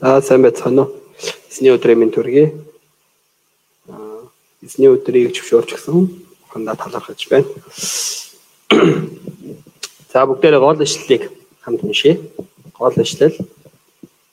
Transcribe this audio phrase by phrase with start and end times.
[0.00, 0.94] За сайн байцгаана уу.
[1.50, 2.52] Эсний өдрийн минь төргий.
[3.90, 4.30] Аа
[4.62, 6.06] эсний өдрийг зөвшөөрч гисэн
[6.46, 7.50] хандаа талархаж байна.
[10.12, 11.32] За бүгдээрээ гол ишлэлийг
[11.66, 12.14] хамт уншъя.
[12.78, 13.34] Гол ишлэл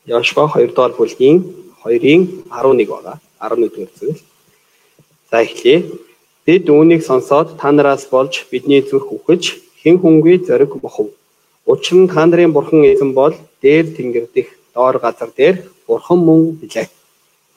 [0.06, 1.42] Яшва 2 дугаар бүлгийн
[1.82, 3.18] 2-ын 11 байгаа.
[3.42, 4.22] 11 дугаар зүйл.
[5.32, 5.90] За эхлэе.
[6.46, 11.10] Бид үүнийг сонсоод та нараас болж бидний зүрх үхэж хэн хүнгүй зориг мохов.
[11.66, 13.34] Учир нь та нарын бурхан эзэн бол
[13.66, 16.90] дээр тэнгэр дэх доор газар дээр бурхан мөн билээ.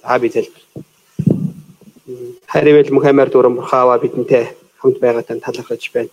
[0.02, 0.62] За би залбир.
[2.46, 6.10] Харивэл Мухаммад дуран бурхаава бидэнтэй хамт байгаатай талархаж байна.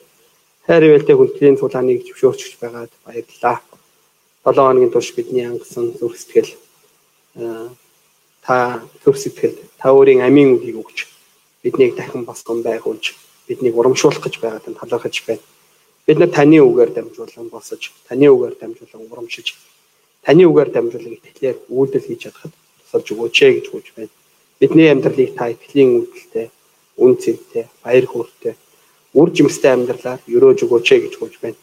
[0.65, 3.61] Харивэл тэ хүндэлийн цулааныг зөвшөөрч байгаад баярлалаа.
[4.45, 6.51] 7 хоногийн турш бидний ангасан зүрх сэтгэл
[8.41, 11.05] та зүрх сэтгэл та өөрийн амийн үгийг өгч
[11.63, 13.13] биднийг дахин бас гом байгуулж
[13.47, 15.41] биднийг урамшуулах гэж байгаад талархаж байна.
[16.05, 19.57] Бид нар таны үгээр дамжуулан босож, таны үгээр дамжуулан урамшиж,
[20.25, 24.13] таны үгээр дамжуулан итгэлээр үйлдэл хийж чадахад тусалж өгөөч ээ гэж хүж байна.
[24.59, 26.47] Бидний амьдралыг та итгэлийн үйлдэлтэй,
[26.97, 28.53] үн цэнтэй, баяр хөөртэй,
[29.13, 31.59] үр жимстэй амьдралаар өрөөж өгөөч ээ гэж хүж байна.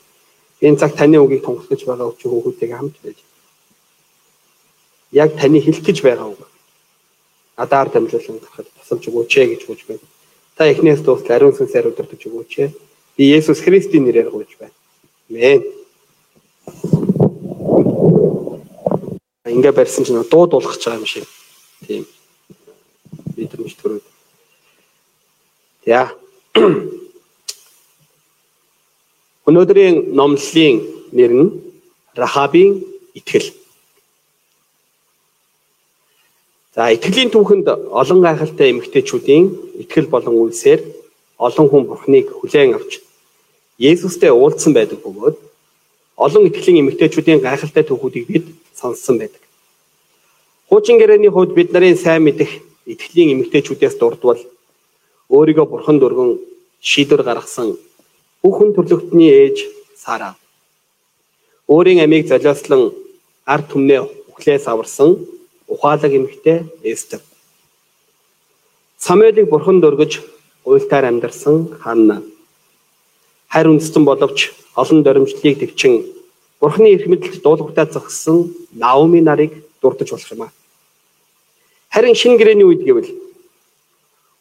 [0.62, 3.18] Энэ цаг таны үгийг тунхаглаж байгаа өчиг хүүхдтэйгээ хамт байж.
[5.10, 6.46] Яг таны хэлэх гэж байгаа үг.
[7.58, 10.06] Адаар дамжуулан гарахад тусалж өгөөч ээ гэж хүж байна.
[10.56, 12.70] Та эхнээс дуустал ариун сүнсээр өдөртөж өгөөч ээ
[13.16, 14.72] Би Есүс Христийн нэрээр гуйж байна.
[15.28, 15.62] Амен.
[19.44, 21.26] Ингээ барьсан чинь дуу дуулах гэж байгаа юм шиг.
[21.86, 22.06] Тийм.
[23.34, 24.04] Мэдрэмж төрөөд.
[25.86, 26.14] За.
[29.46, 31.50] Өнөөдрийн номлолын нэр нь
[32.14, 32.86] Рахабын
[33.18, 33.50] итгэл.
[36.78, 39.44] За итгэлийн түүхэнд олон гайхалтай эмэгтэйчүүдийн
[39.82, 40.80] итгэл болон үйлсээр
[41.42, 43.02] олон хүн Бурхныг хүлээн авч
[43.82, 45.36] Есүстэй уулзсан байдаг бөгөөд
[46.14, 49.42] олон итгэлийн эмэгтэйчүүдийн гайхалтай түүхүүдийг бид сонссон байдаг.
[50.68, 52.50] Хуучин гэрээний хувьд бид нарын сайн мэдих
[52.86, 54.40] итгэлийн эмэгтэйчүүдээс дурдвал
[55.28, 56.30] өөрийгөө Бурханд өргөн
[56.80, 57.76] шийдвэр гаргасан
[58.42, 59.58] бүхэн төрлөختний ээж
[59.96, 60.34] Сара.
[61.68, 62.90] Өөрийн амийг золиослон
[63.46, 64.00] ард түмнээ
[64.34, 65.10] үхлээс аварсан
[65.68, 67.20] ухаалаг эмэгтэй Эстер.
[68.98, 70.20] Самуэлийг Бурханд өргөж
[70.64, 72.22] уйлтаар амьдарсан Ханна.
[73.52, 76.02] Хайр үндэстэн боловч олон доримжлыг төвчин
[76.62, 79.50] Бурхны эрх мэдэлд дуулууртаа зогссон Наоми нарыг
[79.82, 80.52] дурдж болох юм а.
[81.90, 83.10] Харин шинэ гэрээний үед гэвэл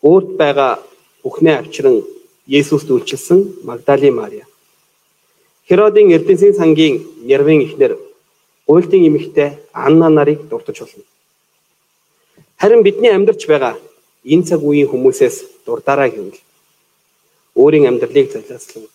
[0.06, 0.86] өөрт байгаа
[1.26, 2.06] бүхнээ авчран
[2.46, 4.46] Есүст үйлчилсэн Магдали Мария.
[5.66, 7.98] Херодын Эрдэнсийн сангийн Нервын эхнэр
[8.70, 11.04] уйлтын эмэгтэй Анна нарыг дурдж болно.
[12.62, 13.82] Харин бидний амьдарч байгаа
[14.26, 16.38] энэ цаг үеийн хүмүүсээс дурдараа гэвэл
[17.58, 18.86] өөрийн амьдралыг золиослон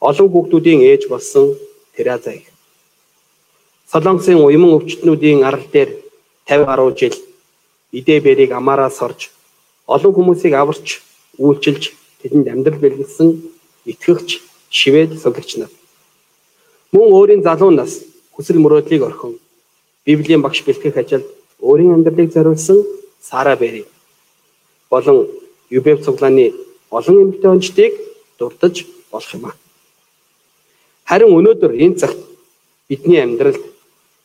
[0.00, 1.56] олон хүүхдүүдийн ээж болсон
[1.96, 2.46] Тераза их.
[3.90, 5.90] Солонгосын уйман өвчтнүүдийн арал дээр
[6.46, 7.14] 50 гаруй жил
[7.92, 9.30] идэ бэрийг амаараа сорж
[9.86, 11.00] олон хүмүүсийг аварч
[11.38, 13.28] үйлчилж тэдэнд амьдрал бэлгэлсэн
[13.86, 14.40] итгэгч
[14.70, 15.70] шивэд сувлагч нар.
[16.92, 18.02] Мөн өөрийн залуу нас
[18.34, 19.38] хүсэл мөрөөдлийг орхин
[20.04, 21.26] Библийн багш бэлтгэх ажилд
[21.60, 22.82] өөрийн амьдралыг зориулсан
[23.20, 23.86] Сара Бэри
[24.90, 25.28] болон
[25.70, 26.52] Юбев цуглааны
[26.90, 27.92] олон эмэгтэй онцтыг
[28.38, 29.63] дурдж болох юм а.
[31.04, 32.18] Харин өнөөдөр энэ цагт
[32.88, 33.60] бидний амьдралд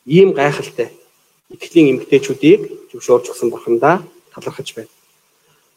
[0.05, 0.89] ийм гайхалтай
[1.51, 4.03] итгэлийн эмэгтэйчүүдийг зөвшөөрж өгсөн бурхандаа
[4.33, 4.91] талархаж байна.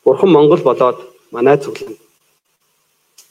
[0.05, 0.99] Бурхан Монгол болоод
[1.35, 1.97] манай цуглан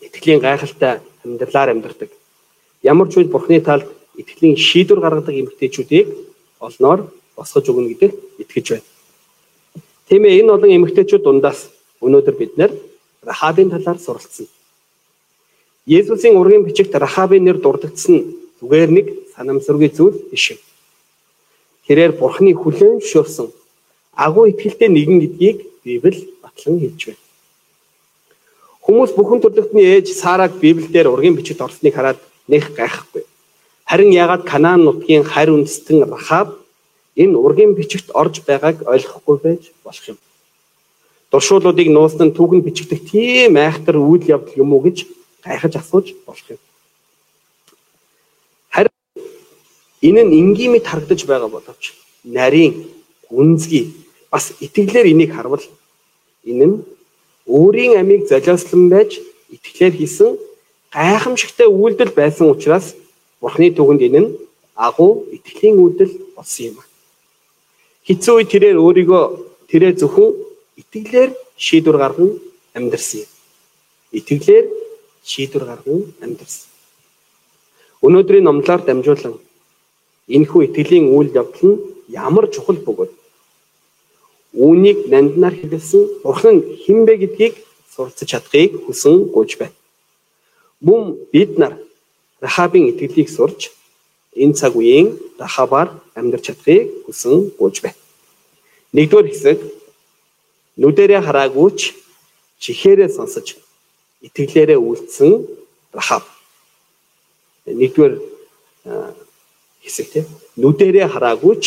[0.02, 2.09] итгэлийн гайхалтай амьдралаар амьдардаг.
[2.84, 6.08] Ямар ч үед бурхны талд итгэлийн шийдвэр гаргадаг эмэгтэйчүүдийг
[6.59, 8.88] олноор босгож өгнө гэдэгт итгэж байна.
[10.09, 11.70] Тийм ээ энэ олон эмэгтэйчүүд дундаас
[12.03, 12.72] өнөөдөр бид нэр
[13.24, 14.48] Рахабын талаар суралцсан.
[15.88, 20.59] Есүсийн ургийн бичигт Рахабын нэр дурддагдсан зүгээр нэг санамсаргүй зүйл биш юм.
[21.90, 23.50] Тэрээр Бурхны хүлээн зөвшөөрсөн
[24.14, 27.24] агуу итгэлтэй нэгэн гэдгийг Библи батлан хэлж байна.
[28.86, 33.25] Хүмүүс бүхэн төрлөختний ээж Сараг Библиэлд ургийн бичигт орсныг хараад нэх гайхахгүй.
[33.90, 36.62] Харин ягаад Канаан нутгийн харь үндэстэн Рахаб
[37.18, 40.17] энэ ургийн бичигт орж байгааг ойлгохгүй байж болох юм.
[41.34, 45.09] Дуршуулуудыг нуусан түүхэн бичигдэх тийм айхтар үйл явдал юм уу гэж
[45.43, 46.61] гайхаж асууж болох юм.
[48.73, 48.96] Харин
[50.08, 51.84] энэ нь энгийн мэд харагдаж байгаа боловч
[52.23, 52.73] нарийн
[53.29, 53.85] гүнзгий
[54.32, 55.66] бас итгэлээр энийг харвал
[56.49, 56.76] энэ нь
[57.47, 59.11] өөрийн амийг золиослон байж
[59.55, 60.29] итгэлээр хийсэн
[60.93, 62.96] гайхамшигтай үйлдэл байсан учраас
[63.41, 64.29] Бурхны түгэнд энэ нь
[64.76, 66.78] агуу итгэлийн үйлдэл болсон юм
[68.08, 69.23] хэцүү үе тэрээр өөрийгөө
[69.70, 70.29] тэрээр зөвхөн
[70.82, 72.29] итгэлээр шийдвэр гарган
[72.73, 73.29] амьдрсан юм.
[74.17, 74.66] Итгэлээр
[75.29, 76.70] шийдвэр гарган амьдрсан.
[78.02, 79.35] Өнөөдрийн номлоор дамжуулан
[80.35, 83.12] энэхүү итгэлийн үйл явдал нь ямар чухал бөгөөд
[84.53, 87.56] үүнийг нанднаар хэлсэн Бурхан хинбэ гэдгийг
[87.94, 89.76] суралцж чадахыг хүсэн гуйж байна.
[90.82, 91.78] Мөн бид нар
[92.41, 93.72] Рахабын итгэлийг сурч
[94.35, 98.00] энэ цаг үеийн Рахабаар амьдрч чадахыг хүсэн гуйж байна.
[98.94, 99.59] Нэгдүгээр хэсэг
[100.82, 101.79] нүдэрээ хараагүйч
[102.59, 103.56] чихээрээ сонсож
[104.22, 105.34] итгэлээрээ үйлдсэн
[105.94, 106.23] Рахаб.
[107.66, 108.14] Нэгдүгээр
[109.84, 110.26] хэсэг тийм
[110.58, 111.64] нүдэрээ хараагүйч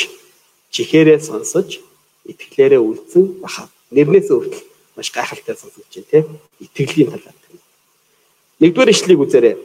[0.75, 1.83] чихээрээ сонсож
[2.27, 3.69] итгэлээрээ үлдсэн баха.
[3.91, 4.65] Нэрнээс өөртөл
[4.97, 6.27] маш гайхалтай сонсогдож байна тийм.
[6.65, 7.37] Итгэлийн талаар.
[8.61, 9.57] Нэгдүгээр ишлэгийг үзээрэй.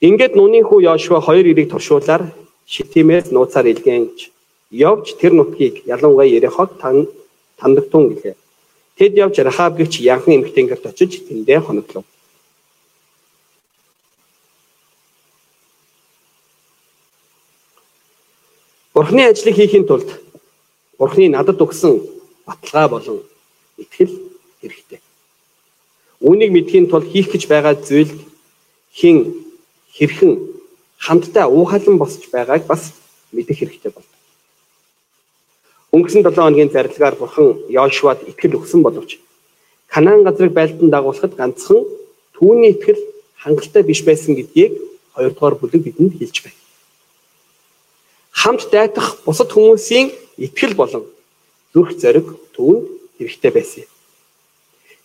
[0.00, 2.32] Ингээд нууны хүү Йошуа хоёр ирийг туршуулаар
[2.70, 4.30] Шитимээс нууцаар илгээнч
[4.70, 7.10] явж тэр нутгийг ялангуяа Ерехог тан
[7.58, 8.36] тандагтун гэлээ.
[8.96, 12.04] Тэд явж Рахаб гихч янхан эмэгтэй гэрт очиж тэндээ хоноглов.
[18.94, 20.08] Бурхны ажлыг хийхин тулд
[20.98, 22.02] Бурхны надад өгсөн
[22.44, 23.18] баталгаа болон
[23.78, 24.12] итгэл
[24.60, 25.00] хэрэгтэй.
[26.20, 28.12] Үүнийг мэдхийн тулд хийх гэж байгаа зүйл
[28.92, 29.46] хин
[29.96, 30.32] хэрхэн
[30.98, 32.92] хамтдаа уухалан босч байгааг бас
[33.32, 34.09] мэдэх хэрэгтэй байна.
[35.90, 39.18] Өнгөрсөн 7 хоногийн зарилгаар Бурхан Йошуад итгэл өгсөн боловч
[39.90, 41.82] Канаан газрыг байлдан дагуулахад ганцхан
[42.38, 43.00] түүний итгэл
[43.42, 44.78] хангалттай биш байсан гэдгийг
[45.14, 46.60] хоёрдугаар бүлэг бидэнд хэлж байна.
[48.30, 51.04] Хамт дайтах бусад хүмүүсийн итгэл болон
[51.74, 52.86] зүрх зориг түүнд
[53.18, 53.90] хэрэгтэй байсан юм.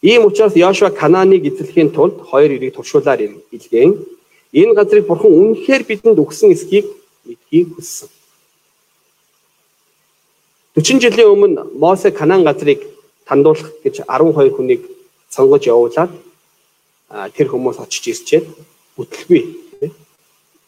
[0.05, 3.91] Ийм учраас Йошуа Канааныг эзлэхийн тулд хоёр ирийг туршуулаар илгээн
[4.53, 6.85] энэ газрыг бурхан үнэхээр бидэнд өгсөн эсхийг
[7.25, 8.09] мэдхийг хүссэн.
[10.75, 12.83] 40 жилийн өмнө Мосе Канаан газрыг
[13.23, 14.81] тандуулах гэж 12 хүнийг
[15.31, 16.11] сонгож явуулаад
[17.31, 18.45] тэр хүмүүс очиж ирчээд
[18.99, 19.41] бүтлгүй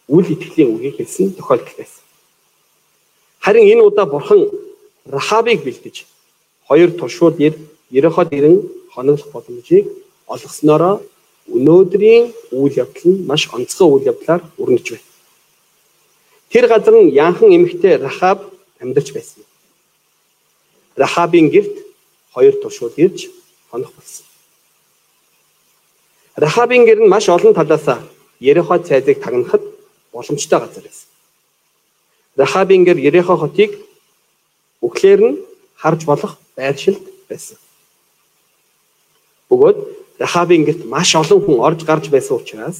[0.07, 2.03] үл итгэлийн үгийг хэлсэн тохиолдол байсан.
[3.43, 4.47] Харин энэ удаа бурхан
[5.03, 6.07] Рахабыг бэлдэж
[6.71, 7.35] хоёр туршууд
[7.91, 8.63] Ереход ирэн
[8.95, 9.91] хоноглох боломжийг
[10.27, 11.03] олгоснороо
[11.51, 15.07] өнөөдрийн үйл явдал нь маш онцгой үйл явдлаар өрнөж байна.
[16.47, 18.39] Тэр газар нь янхан эмэгтэй Рахаб
[18.79, 19.43] амьдарч байсан.
[20.97, 21.75] Рахабын герт
[22.33, 23.29] хоёр туршууд ирж
[23.69, 24.25] хонох болсон.
[26.35, 27.85] Рахабын гэр нь маш олон талаас
[28.39, 29.61] Ерехо цайзыг тагнахад
[30.11, 31.09] боломжтой газар байсан.
[32.35, 33.71] Рахабын гэр Ерехо хотыг
[34.81, 35.37] өглөөр нь
[35.75, 37.57] харж болох байршилд байсан.
[39.49, 39.77] Бөгөөд
[40.19, 42.77] Рахабын гэрт маш олон хүн орж гарч байсан учраас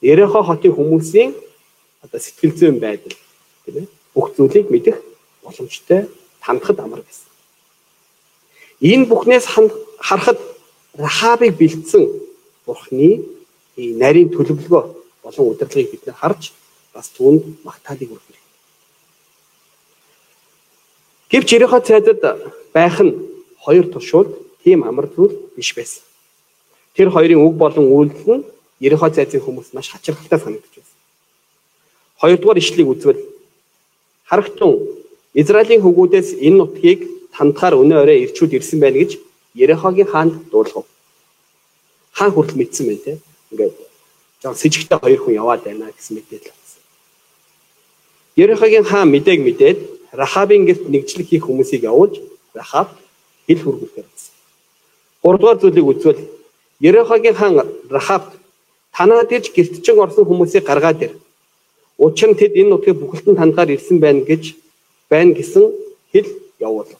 [0.00, 1.32] Ерехо хотын хүмүүсийн
[2.04, 3.16] одоо сэтгэл зүйн байдал
[3.64, 4.96] тийм ээ бүх зүйлийг мэдэх
[5.44, 6.08] боломжтой
[6.44, 7.29] тандахад амар байсан.
[8.80, 9.46] Энэ бүхнээс
[10.00, 10.38] харахад
[10.96, 12.04] Рахабыг бэлдсэн
[12.66, 13.24] Бурхны
[13.76, 14.82] нарийн төлөвлөгөө
[15.22, 16.52] болон удирдлагыг бид нар харж
[16.92, 18.40] бас түүнд магтаалыг өргөх
[21.30, 22.18] Гэвч Ерехо цайдад
[22.74, 23.14] байх нь
[23.62, 24.34] хоёр туршуулт
[24.64, 26.02] тийм амар зүйл биш байсан.
[26.94, 28.44] Тэр хоёрын үг болон үйлдэл нь
[28.80, 30.98] Ерехо цайзын хүмүүс маш хачирхалтай санагдаж байсан.
[32.18, 33.22] Хоёрдугаар ишлийг үзвэл
[34.26, 34.74] харагтун
[35.34, 39.16] Израилийн хөвгүүдээс энэ нутгийг тандахаар өнөө орой ирчүүд ирсэн байна гэж
[39.56, 40.84] Ерехогийн хаанд дуулгав.
[42.12, 43.12] Хаан хүртэл мэдсэн байна те.
[43.50, 43.76] Ингээд
[44.44, 46.82] жоо сэжигтэй хоёр хүн яваад байна гэсэн мэдээлэл авсан.
[48.36, 49.78] Ерехогийн хаан мэдээг мэдээд
[50.12, 52.20] Рахабын гэрт нэгжлэг хийх хүмүүсийг явуулж
[52.52, 52.92] Рахаб
[53.48, 54.34] хэл хүргүүлэхээр болсон.
[55.24, 56.20] Гуравдугаар зүйлийг үзвэл
[56.84, 57.56] Ерехогийн хаан
[57.88, 58.36] Рахаб
[58.92, 61.12] танаад ирж гэртчин орсон хүмүүсийг гаргаад ир.
[61.96, 64.60] Учир нь тэд энэ нутгийг бүхэлдэн таньгаар ирсэн байна гэж
[65.08, 65.64] байна гэсэн
[66.12, 66.28] хэл
[66.60, 66.99] явуулав.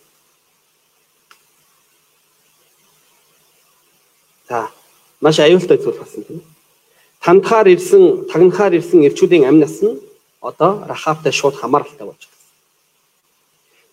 [4.50, 4.68] За
[5.20, 6.42] маш аюултай зүйл болсон тийм.
[7.22, 9.94] Тандхаар ирсэн, тагнахаар ирсэн ирчүүдийн амь нас нь
[10.42, 12.26] одоо Рахабтай шууд хамааралтай болж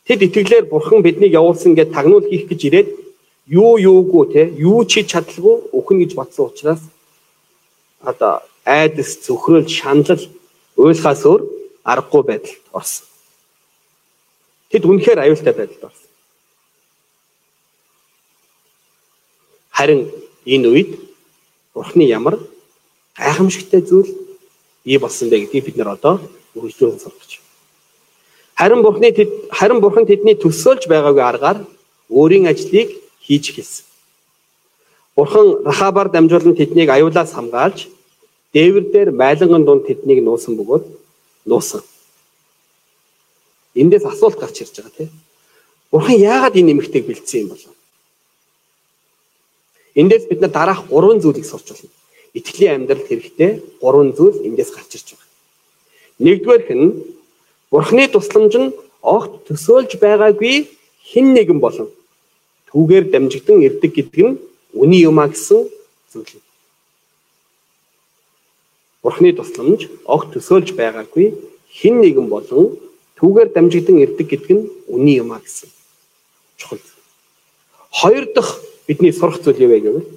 [0.07, 2.89] Тэд итгэлээр бурхан биднийг явуулсан гэж тагнуул хийх гэж ирээд
[3.45, 6.81] юу юугүй те юу ч хийж чадалгүй өхөн гэж батсан учраас
[8.01, 10.23] одоо айдас зөвхрөл шаналл
[10.79, 11.41] уйлахаас өөр
[11.83, 13.05] аргагүй байдалд орсон.
[14.71, 16.09] Тэд үнэхээр аюултай байдалд орсон.
[19.77, 20.01] Харин
[20.47, 20.89] энэ үед
[21.75, 22.39] Бурхны ямар
[23.19, 24.09] гайхамшигтай зүйл
[24.85, 26.23] бий болсон бэ гэдгийг бид нар одоо
[26.55, 27.47] үргэлжлүүлэн сурч байна.
[28.55, 29.11] Харин Бурхны
[29.51, 31.59] харин Бурхан тэдний төсөөлж байгаагүй аргаар
[32.09, 32.89] өөрийн ажлыг
[33.21, 33.85] хийж эхэлсэн.
[35.15, 37.87] Бурхан Рахабаар дамжуулан тэднийг аюулаас хамгаалж
[38.53, 40.85] дээвэр дээр байланган дунд тэднийг нуусан бөгөөд
[41.45, 41.81] нуусан.
[43.75, 45.11] Эндээс асуулт гарч ирж байгаа тийм.
[45.91, 47.76] Бурхан яагаад энэ нэмэгтэйг бэлдсэн юм болов?
[49.97, 51.89] Эндээс бид нар дараах гурван зүйлийг сурч байна.
[52.37, 53.51] Итгэлийн амьдралд хэрэгтэй
[53.81, 55.29] гурван зүйл эндээс гарч ирж байгаа.
[56.21, 56.87] Нэгдүгээрх нь
[57.71, 60.69] Бурхны тусламж нь огт төсөөлж байгаагүй
[61.09, 61.89] хэн нэгэн болон
[62.71, 64.39] түүгээр дамжигдан ирдэг гэдэг нь
[64.71, 65.67] үний юм а гэсэн
[66.11, 66.41] зүйл.
[69.03, 71.27] Бурхны тусламж огт төсөөлж байгаагүй
[71.77, 72.77] хэн нэгэн болон
[73.19, 75.69] түүгээр дамжигдан ирдэг гэдэг нь үний юм а гэсэн
[76.55, 76.79] чухал.
[77.91, 80.07] Хоёр дахь бидний сурах зүйл юу вэ гэвэл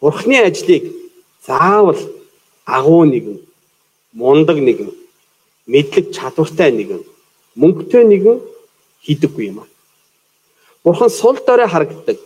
[0.00, 0.84] Бурхны ажлыг
[1.46, 2.00] заавал
[2.64, 3.40] агуу нэгэн,
[4.12, 4.90] мундаг нэгэн,
[5.66, 7.02] мэдлэг чадвартай нэгэн,
[7.58, 8.40] мөнгөтэй нэгэн
[9.04, 9.68] хийдэггүй юм аа.
[10.84, 12.16] Бурхан сул дорой харагддаг,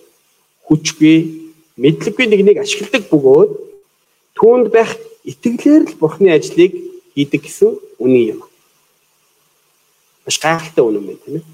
[0.69, 3.51] хүчгүй, мэдлэггүй нэгнийг ашигладаг бөгөөд
[4.39, 4.95] түүнд байх
[5.25, 6.73] итгэлээр л Бурхны ажлыг
[7.15, 8.47] хийдэг гэсэн үний юм.
[10.23, 11.45] Маш гайхалтай үнэн байна тийм ээ.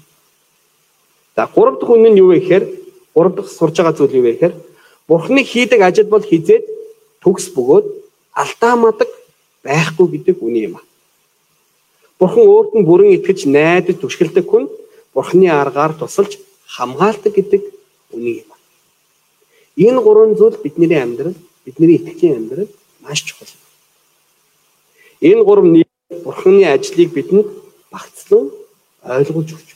[1.35, 2.65] За гурав дахь үнэн нь юу вэ гэхээр
[3.15, 4.53] гурав дахь сурж байгаа зүйл юу вэ гэхээр
[5.07, 6.63] Бурхны хийдэг ажил бол хизээд
[7.23, 7.85] төгс бөгөөд
[8.41, 9.09] алдаа мадаг
[9.63, 10.79] байхгүй гэдэг үний юм.
[12.19, 14.69] Бурхан өөрт нь бүрэн итгэж найдаж түшгэлдэг хүн
[15.13, 17.61] Бурхны аргаар тусалж хамгаалдаг гэдэг
[18.15, 18.51] үний юм.
[19.75, 22.69] Энэ гурван зүйл бидний амьдрал, бидний итгэлийн амьдрал
[23.01, 23.47] маш чухал.
[25.21, 25.87] Энэ гурав нэг
[26.23, 27.47] Бурханы ажлыг бидэнд
[27.91, 28.51] багцлан
[29.03, 29.70] ойлгуулж өгч.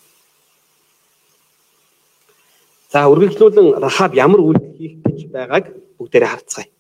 [2.96, 5.66] За үргэлжлүүлэн Рахаб ямар үйлдэл хийх гэж байгааг
[6.00, 6.72] бүгдээрээ харцгаая.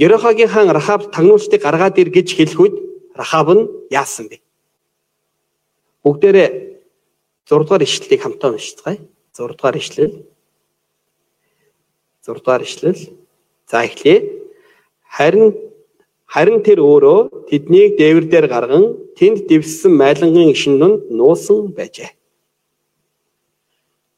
[0.00, 2.76] Ерохагийн хаан Рахаб тагнуулчдыг гаргаад ир гэж хэлэх үед
[3.12, 4.40] Рахаб нь яасан бэ?
[6.00, 6.48] Бүгдээрээ
[7.44, 9.04] 6 дугаар ишлэлийг хамтаа уншицгаая.
[9.36, 10.24] 6 дугаар ишлэл.
[12.24, 12.96] 6 дугаар ишлэл.
[13.68, 14.48] За эхлэе.
[15.12, 15.52] Харин
[16.24, 22.15] харин тэр өөрөө тэднийг дээвэр дээр гарган тэнд дэвссэн майлангын ишин донд нуусан байжээ.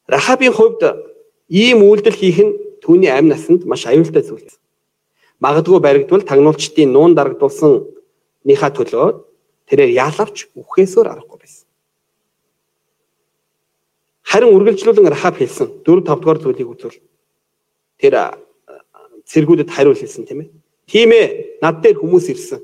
[0.09, 0.81] Рахабын хувьд
[1.49, 4.49] ийм үйлдэл хийх нь түүний амь насанд маш аюултай зүйл.
[5.39, 7.85] Магадгүй баригдвал тагнуулчдын нуун дарагдуулсан
[8.43, 9.07] ныхаа төлөө
[9.69, 11.67] тэрээр яалавч үхээсээр аргагүй байсан.
[14.25, 16.97] Харин үргэлжлүүлэн Рахаб хэлсэн 4 5 дугаар зүйлийг үзвэл
[18.01, 18.13] тэр
[19.29, 20.49] цэргүүдэд хариул хэлсэн тийм ээ.
[20.89, 22.61] Тийм ээ, над дээр хүмүүс ирсэн.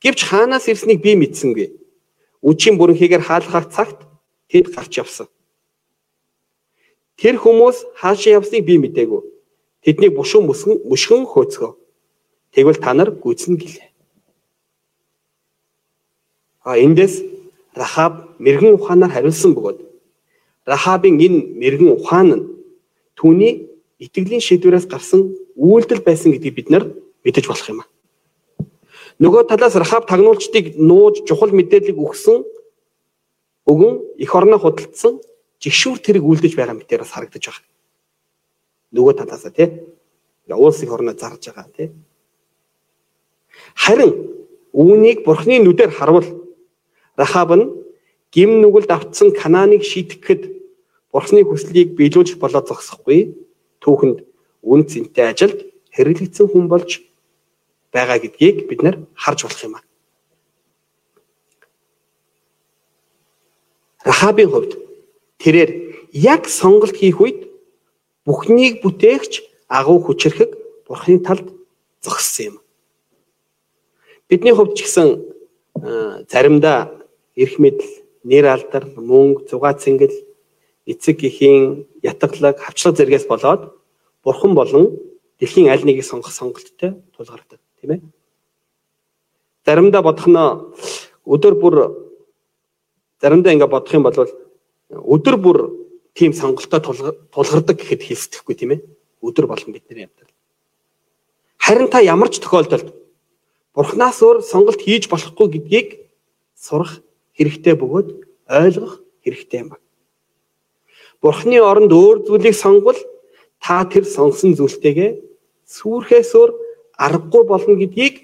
[0.00, 1.68] Гэвч хаанаас ирснийг би мэдсэнгүй.
[2.44, 4.04] Үчийн бүрэнхийгээр хаалгах цагт
[4.52, 5.28] тэд гарч явсан.
[7.16, 9.22] Тэр хүмүүс хаашаа явсныг би мдээгүй.
[9.84, 11.72] Тэднийг бушуун мөсгөн мөшгөн хөөцгөө.
[12.52, 13.88] Тэгвэл та нар гүйцэн гэлээ.
[16.66, 17.24] А эндээс
[17.76, 19.78] Рахаб мэрэгэн ухаанаар хариулсан бөгөөд
[20.66, 22.44] Рахабын энэ мэрэгэн ухаан нь
[23.14, 23.70] түүний
[24.00, 26.84] итгэлийн шийдвэрээс гарсан үйлдэл байсан гэдгийг бид нар
[27.24, 27.86] мэдэж болох юм а.
[29.22, 32.42] Нөгөө талаас Рахаб тагнуулчдыг нууж чухал мэдээллийг өгсөн
[33.70, 35.20] өгөн эх орноо худалдсан
[35.62, 37.64] жигшүүр тэрэг үлдэж байгаа мэтээр бас харагдаж байгаа.
[38.92, 39.68] Нөгөө талаасаа тий.
[40.46, 41.88] Ингээ уус их орноо зарж байгаа тий.
[43.74, 44.12] Харин
[44.72, 46.28] үүнийг бурхны нүдээр харвал
[47.16, 47.64] Рахаб нь
[48.30, 50.52] гим нүгэлд автсан Канааныг шийтгэхэд
[51.12, 53.32] бурхны хүслийг биелүүлж болоо зогсохгүй
[53.80, 54.18] түүхэнд
[54.60, 55.64] үн цэнтэй ажилд
[55.96, 57.00] хэрэглэгдсэн хүн болж
[57.88, 59.84] байгаа гэдгийг бид нар харж болох юм аа.
[64.04, 64.72] Рахабын хувьд
[65.38, 65.70] тэрээр
[66.12, 67.50] яг сонголт хийх үед
[68.24, 70.50] бүхнийг бүтээгч агуу хүчрэхэг
[70.86, 71.52] бурхны талд
[72.02, 72.56] зогссон юм.
[74.28, 75.08] Бидний хувьд ч гэсэн
[76.30, 76.90] заримдаа
[77.36, 77.92] эрх мэдэл,
[78.24, 80.14] нэр алдар, мөнгө, зугаа цэнгэл,
[80.86, 83.76] эцэг эхийн ятгалаг, хавчлаг зэргээс болоод
[84.24, 84.98] бурхан болон
[85.38, 88.00] дэлхийн аль нэгийг сонгох сонголттой тулгардаг, тийм ээ.
[89.66, 90.38] Заримдаа бодох нь
[91.26, 91.74] өдөр бүр
[93.20, 94.14] заримдаа ингэ бодох юм бол
[94.90, 95.58] өдөр бүр
[96.14, 96.80] тийм сонголтоо
[97.32, 98.80] тулгардаг гэхэд хэлсдэхгүй тийм ээ.
[99.22, 100.32] Өдөр болгон бидний амьдрал.
[101.58, 102.94] Харин та ямар ч тохиолдолд
[103.74, 105.88] Бурханаас өөр сонголт хийж болохгүй гэдгийг
[106.56, 107.04] сурах
[107.36, 108.08] хэрэгтэй бөгөөд
[108.48, 109.76] ойлгох хэрэгтэй юм.
[111.20, 112.96] Бурхны оронд өөр зүйлийг сонгвол
[113.60, 115.10] та тэр сонгосон зүйлтэйгээ
[115.68, 116.50] сүрхээс өөр
[116.96, 118.14] аргагүй болно гэдгийг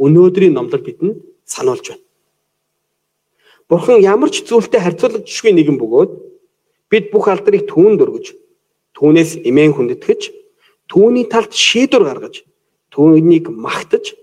[0.00, 2.05] өнөөдрийн номлол бидэнд сануулж байна.
[3.68, 6.10] Бурхан ямар ч зүйлтэй харьцуулагдшгүй нэгэн бөгөөд
[6.90, 8.26] бид бүх алдрыг түүнд өргөж
[8.94, 10.20] түүнээс эмээн хүндэтгэж
[10.86, 12.46] түүний талд шийдвэр гаргаж
[12.94, 14.14] түүнийг магтаж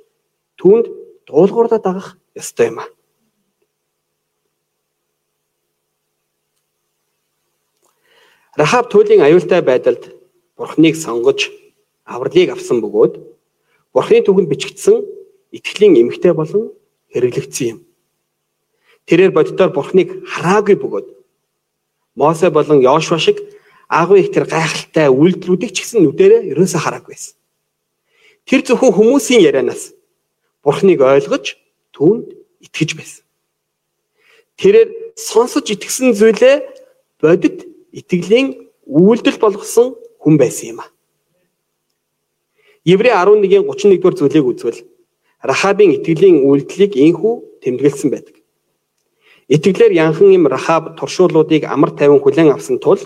[0.55, 0.87] түүнд
[1.27, 2.87] дуулуурдаа дагах ёстой юм аа.
[8.55, 10.15] Рахаб туйлын аюултай байдалд
[10.55, 11.51] Бурхныг сонгож
[12.07, 13.19] авралыг авсан бөгөөд
[13.91, 15.03] Бурхны түгэнд бичигдсэн
[15.51, 16.71] итгэлийн эмгтэй болон
[17.11, 17.79] хэрэглэгдсэн юм.
[19.07, 21.07] Тэрээр боддоор Бурхныг хараагүй бөгөөд
[22.15, 23.41] Мосе болон Йошуа шиг
[23.89, 27.35] агуу их тэр гайхалтай үйлдэлүүдийг ч гэсэн нүдэрээ ерөөсө хараагүй байсан.
[28.45, 29.91] Тэр зөвхөн хүмүүсийн ярианаас
[30.63, 31.57] Бурхныг ойлгож
[31.91, 32.31] түүнд
[32.63, 33.23] итгэж байсан.
[34.55, 36.55] Тэрээр сонсож итгэсэн зүйлээ
[37.19, 40.87] бодит итгэлийн үйлдэл болгосон хүн байсан юм а.
[42.85, 44.79] Еврей 11-ийн 31-р зүйлийг үзвэл
[45.43, 48.35] Рахабын итгэлийн үйлдэлийг инхүү тэмдэглэсэн байдаг.
[49.53, 52.97] Итгэлээр янхан им Рахаб туршуулуудыг амар тайван хүлээн авсан тул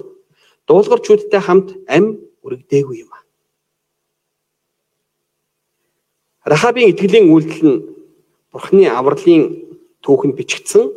[0.68, 3.12] дуулгарчуудтай хамт ам үрэгдээгүй юм.
[6.48, 7.84] Рахабын итгэлийн үйлдэл нь
[8.52, 9.44] Бурхны авралын
[10.00, 10.96] түүхэнд бичигдсэн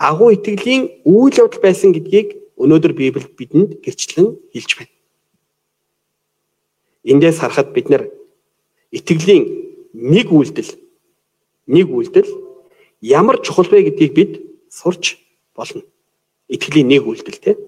[0.00, 4.94] агуу итгэлийн үйл явдал байсан гэдгийг өнөөдөр Библи бидэнд гэрчлэн хэлж байна.
[7.04, 8.08] Эндээс харахад бид нар
[8.88, 9.44] итгэлийн
[9.92, 10.80] нэг үйлдэл
[11.68, 12.30] нэг үйлдэл
[13.04, 14.32] ямар чухал вэ гэдгийг бид
[14.70, 15.18] сурч
[15.54, 15.82] болно.
[16.48, 17.58] Итгэлийн нэг үйлдэл тийм.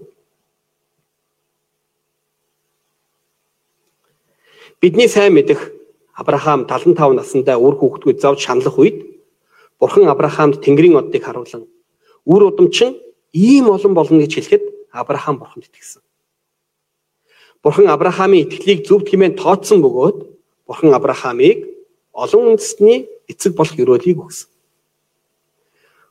[4.80, 5.72] Бидний сайн мэдэх
[6.16, 9.20] Авраам 75 наснда үр хүүхдгүй зовж шаналх үед
[9.80, 11.68] Бурхан Авраамд Тэнгэрийн оддыг харуулan
[12.24, 12.96] үр удамчин
[13.32, 16.02] ийм олон болно гэж хэлэхэд Авраам Бурханд итгэсэн.
[17.62, 20.18] Бурхан Авраамийн итгэлийг зөв хэмээн тооцсон бөгөөд
[20.64, 21.68] Бурхан Авраамыг
[22.12, 24.48] олон үндэстний эцэг болох өрөөлийг өгсөн.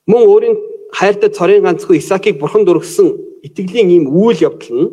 [0.05, 0.55] Мөн өөрийн
[0.91, 3.07] хайртай цорын ганцгүй Исаакийг Бурханд өргөсөн
[3.45, 4.89] итгэлийн ийм үйл явдал нь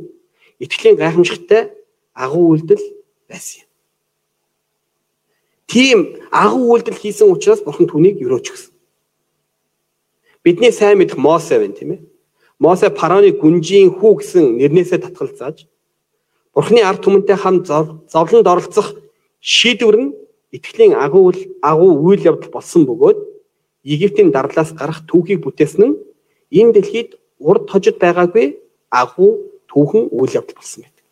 [0.60, 1.72] итгэлийн гайхамшигтай
[2.14, 2.84] агуу үйлдэл
[3.28, 3.68] байсан юм.
[5.66, 5.98] Тийм
[6.30, 8.72] агуу үйлдэл хийсэн учраас Бурхан түүнийг өрөөж өгсөн.
[10.44, 12.00] Бидний сайн мэдэх Мосе байна тийм ээ.
[12.58, 15.66] Мосе Пароны гүнжийн хүү гэсэн нэрнээсээ татгалзааж
[16.54, 17.68] Бурхны ард түмэнтэй хамт
[18.08, 18.96] зовлонд оролцох
[19.44, 20.14] шийдвэр нь
[20.56, 23.18] итгэлийн агуу агуу үйл явдал болсон бөгөөд
[23.86, 25.98] Египтийн дарлаас гарах түүхийг бүтээсэн нь
[26.58, 28.58] энэ дэлхийд урд хожид байгаагүй
[28.90, 29.30] агуу
[29.70, 31.04] түүхэн үйл явдал болсон байдаг.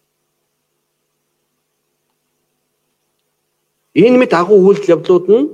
[3.94, 5.52] Энэ мэд агуу үйл явдлууд нь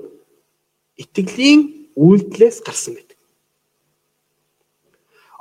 [1.02, 1.60] итгэлийн
[1.96, 3.18] үйлдэлээс гарсан байдаг.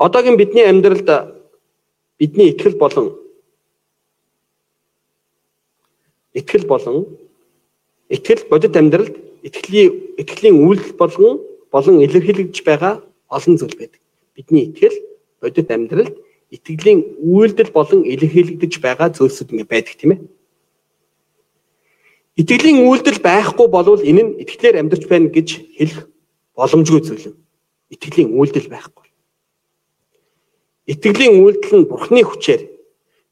[0.03, 1.07] Одоогийн бидний амьдралд
[2.19, 3.15] бидний итгэл болон
[6.33, 7.07] итгэл болон
[8.09, 9.15] итгэл бодит амьдралд
[9.47, 11.35] итгэлийн итгэлийн үйлдэл болгон
[11.71, 12.93] болон илэрхийлэгдэж байгаа
[13.29, 14.01] олон зүйл байдаг.
[14.35, 14.97] Бидний итгэл
[15.41, 16.15] бодит амьдралд
[16.49, 20.21] итгэлийн үйлдэл болон илэрхийлэгдэж байгаа зүйлсүүд ингэ байдаг тийм ээ.
[22.41, 26.07] Итгэлийн үйлдэл байхгүй болвол энэ нь итгэлээр амьдарч байна гэж хэлэх
[26.55, 27.35] боломжгүй зүйл юм.
[27.93, 29.07] Итгэлийн үйлдэл байхгүй.
[30.89, 32.61] Итгэлийн үйлдэл нь Бурхны хүчээр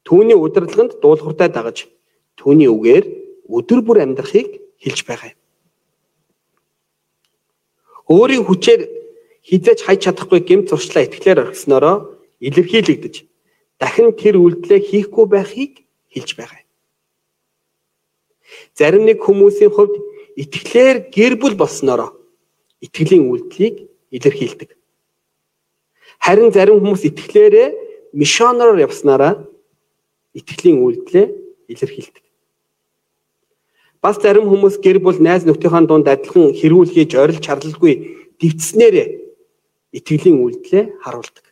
[0.06, 1.88] түүний удирдлаганд дуулууртай дагаж
[2.38, 3.04] түүний үгээр
[3.48, 5.38] өдөр бүр амьдрахыг хэлж байгаа юм.
[8.08, 8.82] Өөрийн хүчээр
[9.44, 11.96] хизээж хайж чадахгүй гэмт зуршлаа итгэлээр орхисноороо
[12.40, 13.14] илэрхийлэгдэж
[13.80, 15.72] дахин тэр үйлдэлээ хийхгүй байхыг
[16.12, 16.64] хэлж байгаа.
[18.78, 19.94] Зарим нэг хүмүүсийн хувьд
[20.40, 22.16] итгэлээр гэр бүл болсноороо
[22.80, 23.76] итгэлийн үйлдэлийг
[24.16, 24.70] илэрхийлдэг.
[26.24, 27.68] Харин зарим хүмүүс итгэлээрээ
[28.16, 29.44] мишоноор явснараа
[30.32, 31.26] итгэлийн үйлдэлээ
[31.72, 32.24] илэрхийлдэг.
[34.02, 37.94] Бас зарим хүмүүс гэр бүл найз нөхдийнхөө дунд адилхан хэрүүл хийж орилж чарлалгүй
[38.38, 39.08] дивцснээрээ
[39.98, 41.46] итгэлийн үйлдэлээ харуулдаг.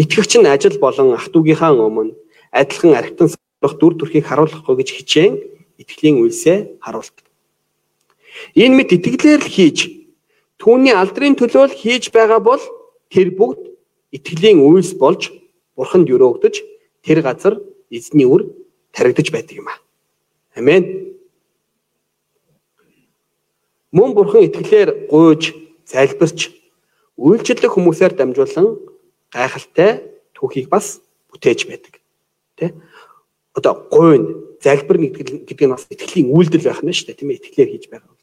[0.00, 2.16] Итгэгч нь ажил болон ах トゥ угийнхаа өмнө
[2.56, 5.34] адилхан архитан сурах дүр төрхийг харуулахгүй гэж хичээн
[5.76, 7.26] итгэлийн үйлсээ харуулдаг.
[8.56, 9.78] Энэ мэд итгэлээр л хийж
[10.56, 12.62] түүний алдрын төлөө л хийж байгаа бол
[13.12, 13.60] тэр бүгд
[14.16, 15.36] итгэлийн үйлс болж
[15.76, 16.54] бурханд өрөөгдөж
[17.04, 17.60] тэр газар
[17.92, 18.48] эзний үр
[18.94, 19.83] таригдж байдаг юм аа.
[20.54, 21.14] Амен.
[23.94, 25.54] Мөн бурхан итгэлээр гуйж,
[25.86, 26.50] залбирч,
[27.18, 28.78] үйлчлэх хүмүүсээр дамжуулан
[29.30, 30.02] гайхалтай
[30.34, 30.98] түүхийг бас
[31.30, 32.02] бүтээж байдаг.
[32.58, 32.74] Тэ?
[33.54, 37.70] Одоо гуйн, залбир гэдэг нь бас итгэлийн үйлдэл байх нь шүү дээ, тийм ээ, итгэлээр
[37.70, 38.14] хийж байгаа.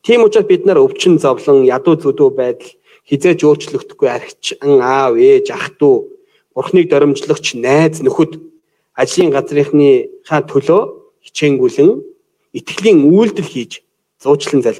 [0.00, 2.72] Тийм учраас бид нар өвчин зовлон, ядуу зүдүү байдал
[3.08, 6.16] хизээж өөрчлөгдөхгүй архичин аав ээж ах トゥ
[6.54, 8.38] бурхныг доромжлогч найз нөхөд
[8.94, 10.82] ажлын газрынхны хаа төлөө
[11.26, 11.90] хичээнгүлэн
[12.58, 13.72] итгэлийн үйлдэл хийж
[14.22, 14.78] зуучлан зал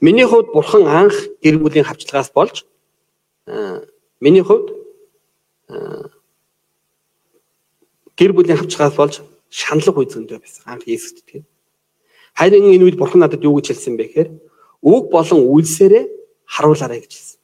[0.00, 2.56] Миний хувьд бурхан анх гэр бүлийн хавчлагаас болж
[4.22, 4.68] миний хувьд
[8.18, 9.14] гэр бүлийн хавчгаас болж
[9.50, 10.62] шаналх үе зөндөө байсан.
[10.70, 11.42] Анх Есүст тийм.
[12.38, 14.30] Харин энэ үед бурхан надад юу гэж хэлсэн бэ гэхээр
[14.86, 16.04] үг болон үйлсээрээ
[16.46, 17.38] харуулаарай гэж хэлсэн.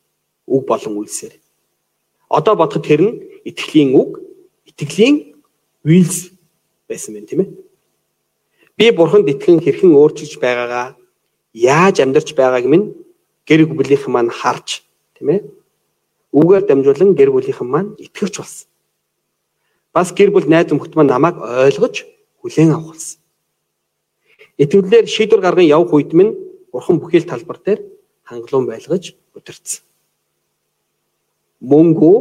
[0.47, 1.35] Үг болон үйлсээр.
[2.31, 4.23] Одоо бодоход тэр нь итгэлийн үг,
[4.71, 5.35] итгэлийн
[5.83, 6.31] үйлс
[6.87, 7.51] байсан байх тийм ээ.
[8.79, 10.95] Би бурханд итгэн хэрхэн өөрчилж байгаагаа
[11.53, 12.95] яаж амьдарч байгааг минь
[13.51, 14.87] гэр бүлийнх маань харж
[15.19, 15.41] тийм ээ
[16.35, 18.67] үгээр дамжуулан гэр бүлийнхэн маань итгэвч болсон.
[19.95, 22.03] Бас гэр бүл найз нөхд маань намайг ойлгож
[22.43, 23.24] хүлээн авах болсон.
[24.59, 26.35] Итгэлээр шийдвэр гарган явах үед минь
[26.73, 27.81] бурхан бүхий л талбар дээр
[28.23, 29.83] хангалуун байлгаж өдөрцсөн.
[31.61, 32.13] Мөнгө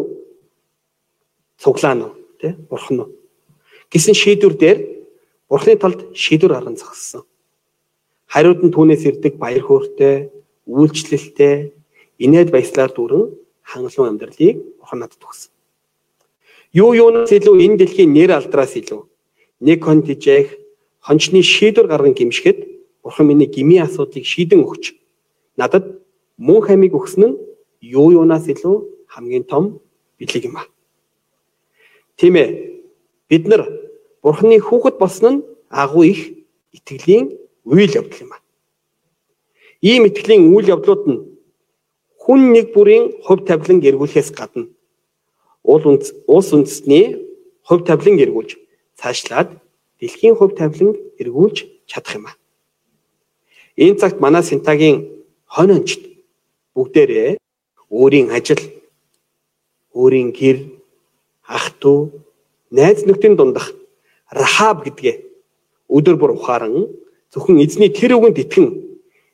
[1.61, 3.09] цуглаан уу тий бурхан уу
[3.93, 4.77] гэсэн шийдвэр дээр
[5.49, 7.21] бурханы талд шийдвэр гарган зогссон.
[8.25, 10.33] Хариуд нь түүнээс ирдэг баяр хөөртэй,
[10.65, 11.77] үйлчлэлтэй,
[12.17, 13.29] инээд баяслаар дүүрэн
[13.61, 15.53] хангалуун амьдралыг бурхан надад өгсөн.
[16.73, 19.05] Юу юунаас илүү энэ дэлхийн нэр алдраас илүү
[19.61, 20.62] нэг хон тижээх
[21.05, 22.57] хончны шийдвэр гарган гимшгэд
[23.03, 24.95] бурхан миний гмийн асуудлыг шийдэн өгч
[25.59, 25.85] надад
[26.37, 27.39] мөн хамиг өгсөн нь
[27.81, 28.75] юу юунаас илүү
[29.13, 29.63] хамгийн том
[30.17, 30.63] бэлэг юм а.
[32.15, 32.49] Тийм ээ.
[33.29, 33.67] Бид нар
[34.23, 36.21] бурханы хүүхэд болсон нь агуу их
[36.71, 37.25] итгэлийн
[37.65, 38.39] үйл явдал юм а.
[39.81, 41.19] Ийм итгэлийн үйл явдлууд нь
[42.23, 44.71] хүн нэг бүрийн хувь тавилан эргүүлэхээс гадна
[45.63, 47.05] улс үндэстний
[47.67, 48.51] хувь тавилан эргүүлж
[48.99, 49.49] цаашлаад
[50.03, 52.35] дэлхийн хувь тавилан эргүүлж чадах юм а.
[53.79, 56.01] Энэ цагт манай Синтагийн хонь онцд
[56.75, 57.39] бүгдээрээ
[57.87, 58.59] өөрийн ажил,
[59.95, 60.57] өөрийн гэр,
[61.47, 62.11] ах トゥ,
[62.75, 63.71] найз нөхдийн дундах
[64.27, 65.15] Рахаб гэдгээ
[65.87, 66.91] өдөр бүр ухааран
[67.31, 68.67] зөвхөн эзний тэр үгэнд итгэн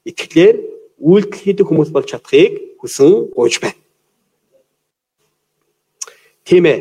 [0.06, 0.56] итгэлээр
[1.02, 3.80] үйлдэл хийдэг хүмүүс болж чадахыг хүсэн гуйж байна.
[6.44, 6.80] Тийм ээ.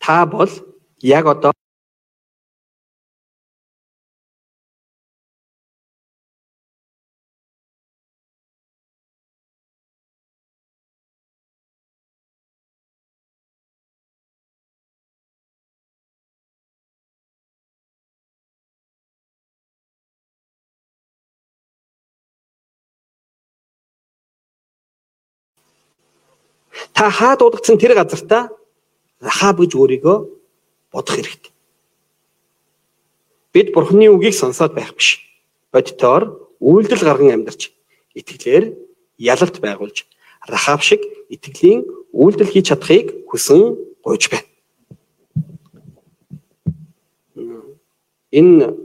[0.00, 0.48] Та бол
[1.04, 1.52] яг одоо
[27.00, 28.52] Та хаа дуудагдсан тэр газартаа
[29.24, 30.16] Рахаб гэж өөрийгөө
[30.92, 31.52] бодох хэрэгтэй.
[33.56, 35.24] Бид Бурхны үгийг сонсоод байх биш.
[35.72, 37.72] Бодтоор үйлдэл гарган амьдарч
[38.12, 38.76] итгэлээр
[39.16, 40.04] ялалт байгуулж
[40.44, 41.00] Рахаб шиг
[41.32, 44.44] итгэлийн үйлдэл хийж чадахыг хүсэн гуйж байна.
[48.28, 48.76] Энэ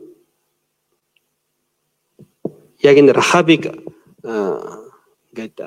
[2.79, 3.75] яг энэ Рахабыг
[4.23, 5.59] ингээд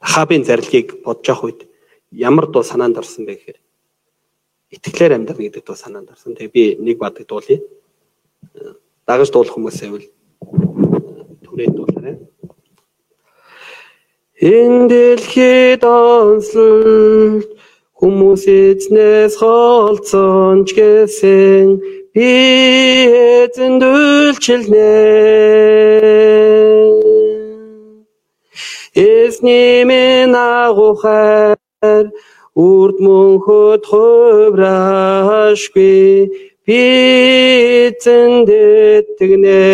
[0.00, 1.69] Рахабын зарилгийг бодож явах үед
[2.10, 3.58] ямар дуу санаанд орсон бэ гэхээр
[4.74, 6.34] итгэлээр амьдрна гэдэг дуу санаанд орсон.
[6.34, 7.60] Тэгээ би нэг бадаг дуулъя.
[9.06, 10.06] Дагаж дуулах хүмүүсээ бол
[11.44, 12.16] түрээд дуулаарай.
[14.40, 17.44] Энэ дэлхийд онцлог
[18.00, 21.66] хүмүүс эзнээс холцсон ч гэсэн
[22.16, 22.30] би
[23.44, 24.88] эзэнд үйлчлэнэ
[28.96, 34.68] Эзний минь агухаар үрд мөнхөд хуврашгүй
[36.66, 36.82] би
[38.02, 39.64] зэндэтгэнэ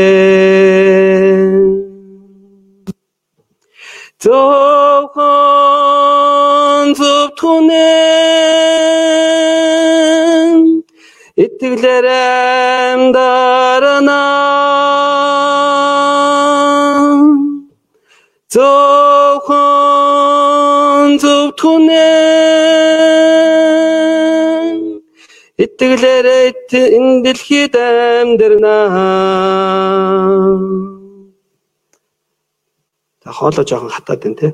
[4.22, 5.18] Зөвхөн
[6.98, 7.76] зөвтгүнэн
[11.44, 12.06] итгэлээр
[12.94, 14.22] амьдарна
[18.52, 18.95] Зөвхөн
[25.76, 26.26] итгэлээр
[26.72, 28.88] энэ дэлхийд амьдрнаа.
[33.24, 34.48] За хоолоо жоохон хатаад байна те.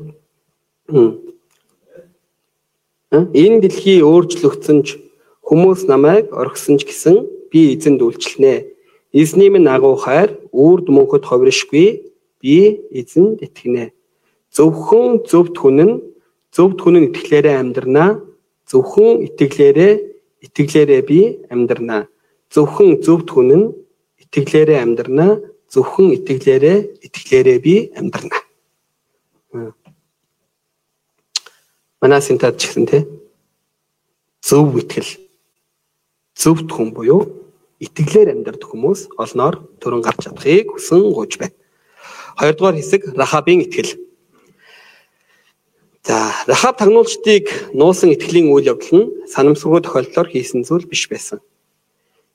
[3.13, 4.99] Энэ дэлхий өөрчлөгдсөн ч
[5.47, 7.23] хүмүүс намайг орхисон ч гэсэн
[7.55, 8.67] би эзэнд үйлчлэнэ.
[9.15, 12.03] Эзний минь агуу хайр үрд мөнхөд ховришгүй
[12.43, 13.95] би эзэнд итгэнэ.
[14.51, 15.95] Зөвхөн зөвд хүн нь
[16.51, 18.11] зөвд хүн нь итгэлээрээ амьдрнаа.
[18.67, 20.12] Зөвхөн итгэлээрээ
[20.43, 21.21] итгэлээрээ би
[21.53, 22.11] амьдрнаа.
[22.53, 23.67] Зөвхөн зөвд хүн нь
[24.23, 25.39] итгэлээрээ амьдрнаа.
[25.73, 28.43] Зөвхөн итгэлээрээ итгэлээрээ би амьдрнаа.
[32.03, 33.07] Манаас энэ тад ч гэсэн те
[34.43, 35.11] зөв итгэл
[36.35, 37.23] зөвд хүн буюу
[37.79, 41.55] итгэлээр амьдрэх хүмүүс олноор төрөн гарч чадахыг хүсэн гуйж байна.
[42.39, 43.95] Хоёрдугаар хэсэг Рахабын итгэл.
[46.03, 51.39] За, Рахаб тагнуулчдыг нуусан итгэлийн үйл явдал нь санамсаргүй тохиолдлоор хийсэн зүйл биш байсан.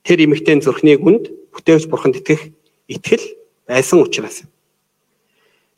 [0.08, 2.48] Тэр эмэгтэй зүрхний гүнд бүтээгч бурханд итгэх
[2.88, 3.24] итгэл
[3.68, 4.48] байсан учраас.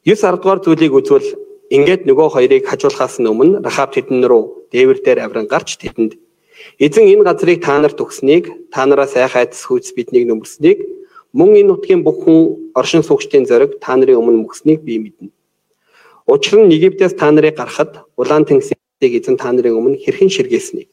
[0.06, 1.34] 9 10 дугаар зүйлийг үзвэл
[1.74, 6.14] ингээд нөгөө хоёрыг хажуулахаас өмнө Рахаб тэдэн рүү дээвэр дээр авран гарч тэдэнд
[6.78, 10.78] эзэн энэ газрыг та нарт өгснийг та нараа сайхан айдас хүйц биднийг нөмөрснийг
[11.32, 15.30] Мөн энэ нутгийн бүх хүн оршин суугчдын зориг та нарын өмнө мөкснийг би мэднэ.
[16.30, 20.92] Учир нь Египтээс та нарыг гаргахад улаан тэнгисийн Тэг эзэн та нарын өмнө хэрхэн ширгээснийг.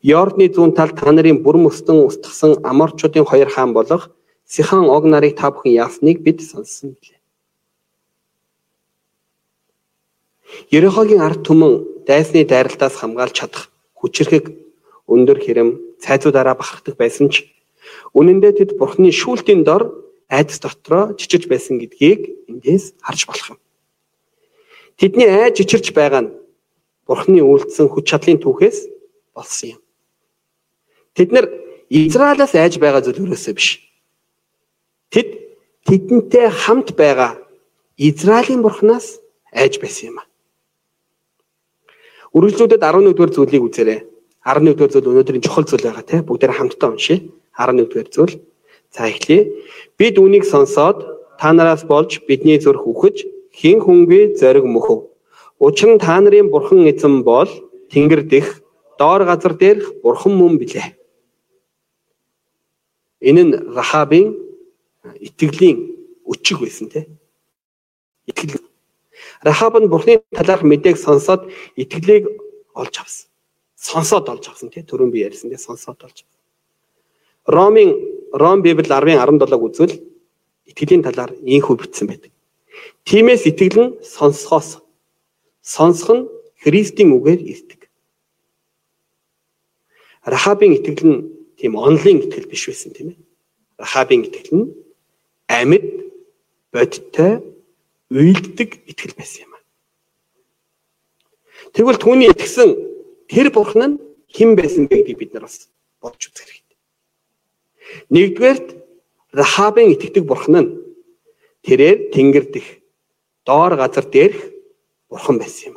[0.00, 4.08] Йордны зүүн талд та нарын бүр мөстөн устгасан аморчуудын хоёр хаан болох
[4.48, 7.20] Сихан ог нарыг та бүхэн яасныг бид сонссон билээ.
[10.72, 13.68] Ерехогийн ард түмэн дайсны дайралтаас хамгаалж чадах
[14.00, 14.48] хүчрхэг
[15.12, 17.44] өндөр хэрэм цайзуудаараа бахархдаг байсан ч
[18.16, 19.92] үнэн дээр тэд бурхны шүүлтийн дор
[20.32, 23.61] айдас дотроо жижиж байсан гэдгийг эндээс харж болох юм.
[25.02, 26.30] Тэдний айж жичирч байгаа нь
[27.10, 28.86] бурхны үйлдэлсэн хүч чадлын түүхээс
[29.34, 29.80] болсон юм.
[31.18, 31.50] Тэд нар
[31.90, 33.82] Израилаас айж байгаа зүйл өрөөсөө биш.
[35.10, 35.58] Тэд
[35.90, 37.34] тэдэнтэй хамт байгаа
[37.98, 39.18] Израилийн бурхнаас
[39.50, 40.24] айж байсан юм а.
[42.38, 44.00] Үргэлжлүүдэд 11-р зүйлийг үзээрэй.
[44.46, 46.22] 11-р зүйл өнөөдрийн чухал зүйл байгаа те.
[46.22, 47.26] Бүгдээр хамтдаа уншъя.
[47.58, 48.38] 11-р зүйл.
[48.94, 49.50] За эхлэе.
[49.98, 51.02] Бид үнийг сонсоод
[51.42, 55.08] та нараас болж бидний зүрх үхэж хин хүнгүй зориг мөхөв.
[55.60, 57.48] Учир нь та нарын бурхан эзэн бол
[57.92, 58.62] тэнгэр дэх
[58.98, 60.96] доор газар дээрх бурхан мөн билээ.
[63.20, 64.34] Энэ нь Рахабын
[65.20, 65.78] итгэлийн
[66.26, 67.06] өчиг байсан те.
[68.26, 68.58] Итгэл
[69.42, 72.26] Рахаб нь бурхны талаарх мэдээг сонсоод итгэлийг
[72.74, 73.28] олж авсан.
[73.76, 76.40] Сонсоод олж авсан тий түрүүн би ярьсан тий сонсоод олж авсан.
[77.46, 77.90] Ромын
[78.32, 79.94] Ром Библи 10-ын 17-г үзвэл
[80.70, 82.30] итгэлийн талаар ийхүү бичсэн байдаг.
[83.04, 84.82] Тимээс итгэл нь сонсохоос
[85.62, 86.28] сонсох нь
[86.62, 87.80] Христийн үгээр ирдэг.
[90.22, 91.18] Рахабын итгэл нь
[91.58, 93.18] тийм онлын итгэл биш байсан тийм ээ.
[93.82, 94.66] Рахабын итгэл нь
[95.50, 95.86] амьд
[96.70, 97.42] бодтой
[98.10, 99.52] уйлддаг итгэл байсан юм.
[101.74, 102.70] Тэгвэл түүний итгэсэн
[103.26, 105.66] тэр бурхан нь хэн байсан бэ гэдгийг бид нар бас
[105.98, 106.78] бодж үзэх хэрэгтэй.
[108.14, 108.68] Нэгдүгээрт
[109.32, 110.70] Рахабын итгэдэг бурхан нь
[111.66, 112.66] тэрээр тэнгэр дэх
[113.46, 114.40] доор газар дээрх
[115.08, 115.76] бурхан байсан юм.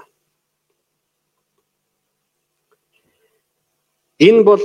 [4.20, 4.64] Энэ бол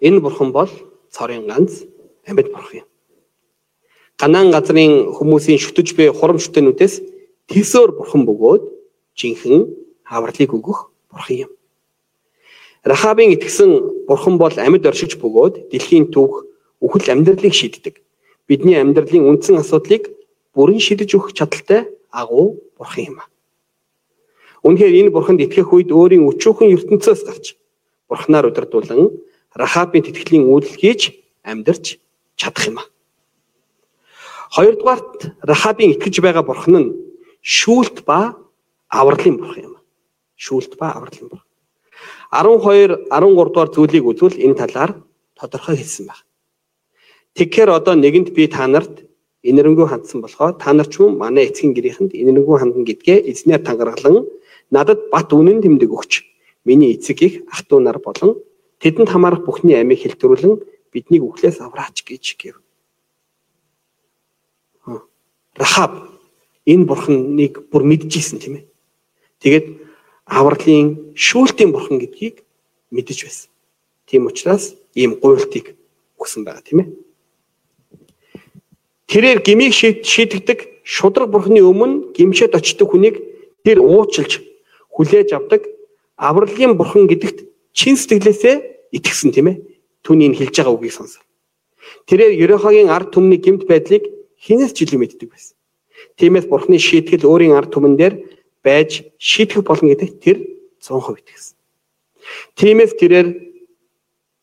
[0.00, 0.70] энэ бурхан бол
[1.10, 1.84] цорын ганц
[2.26, 2.88] амьд бурхан юм.
[4.20, 6.94] Ганаан газрын хүмүүсийн шүтэж буй хурамчтэнүүдээс
[7.50, 8.62] Тэсөөр бурхан бөгөөд
[9.18, 9.66] жинхэнэ
[10.06, 10.78] хавралыг өгөх
[11.10, 11.50] бурхан юм.
[12.86, 16.46] Рахабын итгэсэн бурхан бол амьд оршиж бөгөөд дэлхийн түүх
[16.80, 17.98] үхэл амьдралыг шийддэг.
[18.46, 20.08] Бидний амьдралын үндсэн асуудлыг
[20.54, 23.18] бүрэн шийдэж өгөх чадaltaй агуу бурхан юм.
[24.62, 27.56] Үнэхээр энэ бурханд итгэх үед өөрийн өчүүхэн ертөнцөөс гарч
[28.08, 29.10] бурхнаар удирдуулан
[29.52, 31.12] Рахабын тэтгэлийн үйлдэл хийж
[31.44, 31.98] амьдарч
[32.36, 32.78] чадах юм.
[34.54, 36.88] Хоёрдугаарт Рахабын итгэж байгаа бурхан нь
[37.42, 38.36] шүүлт ба
[38.88, 39.76] авралын бурхан юм.
[40.36, 41.50] Шүүлт ба авралын бурхан.
[42.32, 44.92] 12 13 дугаар зүйлийг үзвэл энэ талаар
[45.34, 46.24] тодорхой хэлсэн байна.
[47.36, 49.04] Тэгэхээр одоо нэгэнт би та нарт
[49.42, 54.26] инэрэнгүү хандсан болохоо та нар ч юм манай эцгийн гэрийнхэнд инэрэнгүү хандан гэдгээ эзнээр тангаргалан
[54.70, 56.12] надад бат үнэн тэмдэг өгч
[56.64, 58.38] миний эцэг их ах トゥ нар болон
[58.78, 60.54] тэдэнд хамаарах бүхний амийг хэлтгүүлэн
[60.92, 62.56] биднийг үхлээс авраач гэж гэв.
[65.58, 65.92] Рахаб
[66.66, 68.64] энэ бурхныг бүр мэдчихсэн тийм ээ.
[69.42, 69.66] Тэгээд
[70.24, 72.46] авралын шүүлтийн бурхан гэдгийг
[72.94, 73.50] мэдэж байсан.
[74.06, 75.74] Тийм учраас ийм гуйлтыг
[76.16, 76.88] өгсөн байгаа тийм ээ.
[79.12, 83.20] Тэрээр гмийг шийдэгдэг шудраг бурхны өмнө гимшээд очдог хүнийг
[83.60, 84.40] тэр уучлж
[84.88, 85.68] хүлээж авдаг
[86.16, 87.44] авралын бурхан гэдэгт
[87.76, 89.56] чин сэтгэлээсээ итгэсэн тийм ээ.
[90.00, 91.20] Түүний энэ хэлж байгаа үгийг сонсоо.
[92.08, 94.08] Тэрээр Ерохагийн ард түмний гемт байдлыг
[94.40, 95.54] хинээс ч илүү мэддэг байсан.
[96.16, 98.14] Тиймээс Бурхны шийтгэл өөрийн ард түмэн дээр
[98.64, 100.38] байж шийтгэх болно гэдэгт тэр
[100.80, 101.54] 100% итгэсэн.
[102.56, 103.28] Тиймээс тэрээр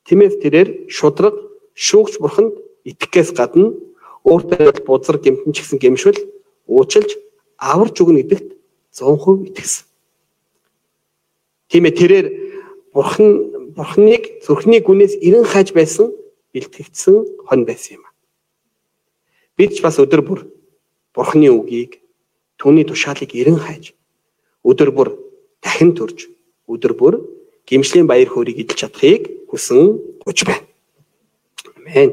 [0.09, 1.37] Тиймээс тэрээр шудраг
[1.77, 3.77] шүүгч Бурханд итгэхээс гадна
[4.25, 6.19] өөртөө бузар гэмтэн ч гэсэн гэмшвэл
[6.67, 7.15] уучлж
[7.57, 8.47] аварч өгнө гэдэгт
[8.95, 9.85] 100% итгэсэн.
[11.69, 12.27] Тиймээ тэрээр
[12.93, 13.29] Бурхан
[13.77, 16.09] Бурханыг зүрхний гүнээс эрен хайж байсан
[16.53, 18.03] бэлтгэгдсэн хон байсан юм.
[19.55, 20.39] Бид ч бас өдөр бүр
[21.13, 22.01] Бурхны үгийг
[22.57, 23.93] түүний тушаалыг эрен хайж
[24.65, 25.09] өдөр бүр
[25.61, 26.27] дахин төрж
[26.67, 27.13] өдөр бүр
[27.69, 30.65] гимшлийн баяр хөөргийг эдэлж чадахыг хүсэн гуйж байна.
[31.77, 32.09] Амен.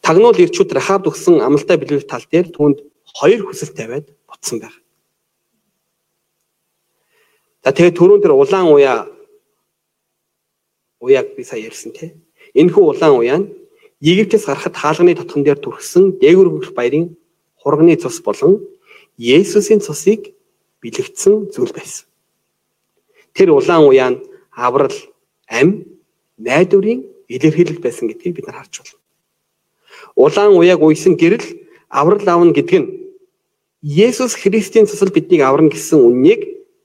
[0.00, 2.78] Тагнуул ирчүүд Рахаб төгсөн амалтай билбэл тал дээр түүнд
[3.18, 4.76] хоёр хүсэл тавиад ботсон байх.
[7.64, 9.04] За тэгээд түрүүн тэр улаан уяа
[11.00, 12.16] уяаг би сая ярьсан тий.
[12.56, 13.48] Энэхүү улаан уяа нь
[14.00, 17.20] Египтээс гарахад хаалганы тотхон дээр түрхсэн дээгүр хөрх баярын
[17.60, 18.64] хурганы цус болон
[19.20, 20.32] Есүсийн цусыг
[20.80, 22.08] бэлэгдсэн зүйл байсан.
[23.36, 24.14] Тэр улаан уяан
[24.56, 24.96] аврал
[25.52, 25.84] ам
[26.40, 28.96] найдварын илэрхийлэл байсан гэдгийг бид нар харж байна.
[30.20, 31.46] Улаан уяаг уйсан гэрэл
[31.88, 32.88] аврал авна гэдэг нь
[33.80, 36.40] Есүс Христийн цусал биднийг аварна гэсэн үннийг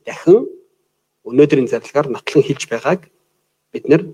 [0.08, 0.48] дахин
[1.28, 3.12] өнөөдрийн зарлагаар нотлон хэлж байгааг
[3.76, 4.08] бид нар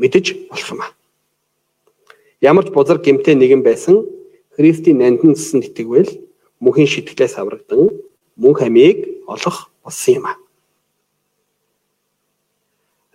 [0.00, 0.96] мэдэж болох юм аа.
[2.40, 4.08] Ямар ч бузар гэмтэй нэгэн байсан
[4.56, 6.08] Христийн нандин цусан итгэвэл
[6.64, 7.92] мөнхийн шитгэлээс аврагдан
[8.40, 10.36] мөн хамийг олох болсон юм аа.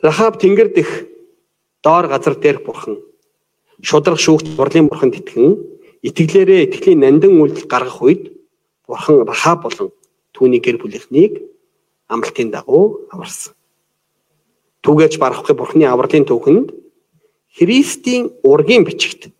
[0.05, 1.09] Рахаб тэнгэр дэх
[1.81, 3.01] доор газар дээрх бурхан
[3.83, 5.59] шудраг шүүгт бурлын бурханд итгэн
[6.07, 8.23] итгэлээрээ итгэлийн нандин үйлдэл гаргах үед
[8.87, 9.91] Бурхан Рахаб болон
[10.35, 11.43] түүний гэр бүлийнхнийг
[12.07, 13.55] амралтын дагуу аварсан.
[14.83, 16.75] Түгээж барахгүй Бурханы авралын түүхэнд
[17.55, 19.31] Христийн ургийн бичигт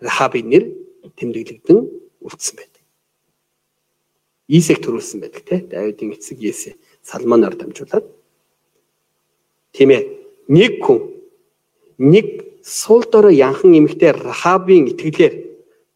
[0.00, 0.64] Рахабын нэр
[1.16, 1.78] тэмдэглэгдэн
[2.20, 2.82] үлдсэн байдаг.
[4.48, 8.04] Ийсэг төрүүлсэн байдаг те Давидын эцэг Есэ Салманаар дамжуулаад
[9.72, 10.02] тийм ээ
[10.48, 11.00] нэг хүн
[11.96, 15.34] нэг сул дорой янхан эмэгтэй Рахабын итгэлээр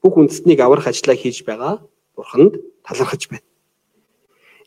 [0.05, 1.81] бүх үндэстнийг аврах ажлаа хийж байгаа
[2.13, 3.49] бурханд талархаж байна.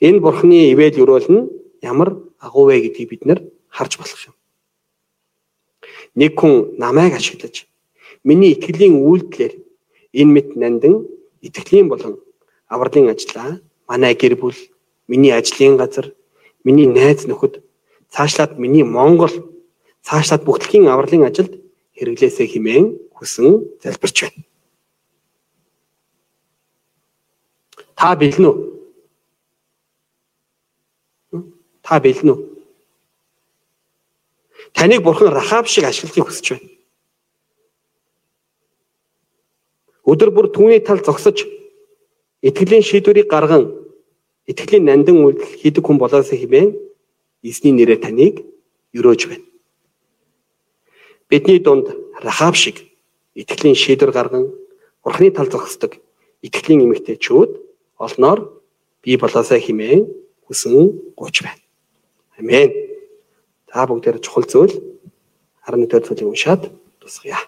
[0.02, 1.50] Энэ бурхны ивэл өрөөл нь
[1.86, 4.36] ямар агуу вэ гэдгийг бид нэр харж болох юм.
[6.18, 7.70] Нэг хүн намайг ашиглаж
[8.26, 9.54] миний итгэлийн үйлдэлээр
[10.18, 11.06] энэ мэт нандин
[11.46, 12.18] итгэлийн болон
[12.66, 14.58] авралын ажлаа манай гэр бүл,
[15.06, 16.18] миний ажлын газар,
[16.66, 17.62] миний найз нөхөд
[18.10, 19.54] цаашлаад миний Монгол
[20.02, 21.61] цаашлаад бүгдлэхийн авралын ажилд
[22.02, 24.42] хэрэглээсэй хэмээн хүсэн залбирч байна.
[27.94, 28.58] Та бэлэн үү?
[31.86, 32.40] Та бэлэн үү?
[34.74, 36.70] Таныг бурхан Рахаб шиг ашиглахыг хүсэж байна.
[40.10, 41.46] Өдөр бүр түүний тал зогсож
[42.42, 43.70] итгэлийн шийдвэрийг гарган
[44.50, 46.74] итгэлийн нандин үйлдэл хийдэг хүн болоосоо хэмээн
[47.46, 48.42] эзний нэрээр таныг
[48.98, 49.51] өрөөж байна.
[51.32, 51.88] Бидний дунд
[52.20, 52.76] Рахаб шиг
[53.36, 54.52] итгэлийн шийдвэр гарган
[55.02, 55.96] Бурхны тал зогсдог
[56.44, 57.52] итгэлийн эмэгтэйчүүд
[57.96, 58.60] олноор
[59.00, 60.12] би болоосаа химээ
[60.44, 61.64] хүсэн гооч байна.
[62.36, 62.76] Амен.
[63.72, 64.76] Та бүгдээр чухал зүйл
[65.64, 66.68] 11 дэх зүйлийг уншаад
[67.00, 67.40] тусгая.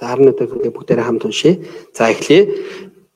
[0.00, 1.60] За 11 дэх зүйлийг бүгдээрээ хамт уншъя.
[1.92, 2.48] За эхлэе.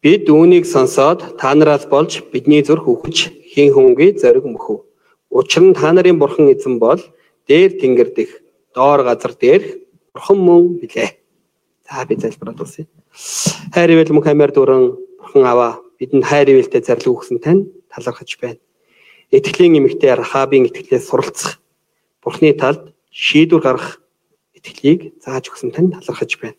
[0.05, 4.88] Бид үүнийг сонсоод та нараас болж бидний зүрх үхэж хин хүнгүй зориг мөхөв.
[5.31, 7.01] Учир нь та нарын бурхан эзэн бол
[7.47, 8.31] дээр тэнгэр дэх
[8.75, 9.81] доор газар дээрх
[10.15, 11.21] бурхан мөн билээ.
[11.85, 12.87] За би залбираад усъя.
[13.75, 18.61] Хайр ивэл мөнх амиар дуран бурхан аваа бидэнд хайр ивэлтэй зарлиг өгсөн тань талархаж байна.
[19.31, 21.61] Итгэлийн эмэгтэй Рахабын итгэлээс суралцах
[22.25, 24.01] Бурхны талд шийдвэр гаргах
[24.57, 26.57] итгэлийг зааж өгсөн тань талархаж байна.